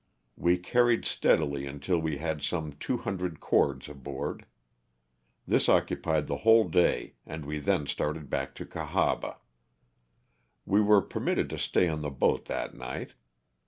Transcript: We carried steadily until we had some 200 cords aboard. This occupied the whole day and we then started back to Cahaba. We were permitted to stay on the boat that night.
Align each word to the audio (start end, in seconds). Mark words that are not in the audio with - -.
We 0.35 0.57
carried 0.57 1.05
steadily 1.05 1.67
until 1.67 1.99
we 1.99 2.17
had 2.17 2.41
some 2.41 2.73
200 2.73 3.39
cords 3.39 3.87
aboard. 3.87 4.47
This 5.45 5.69
occupied 5.69 6.25
the 6.25 6.37
whole 6.37 6.67
day 6.69 7.17
and 7.23 7.45
we 7.45 7.59
then 7.59 7.85
started 7.85 8.27
back 8.27 8.55
to 8.55 8.65
Cahaba. 8.65 9.37
We 10.65 10.81
were 10.81 11.03
permitted 11.03 11.51
to 11.51 11.59
stay 11.59 11.87
on 11.87 12.01
the 12.01 12.09
boat 12.09 12.45
that 12.45 12.73
night. 12.73 13.13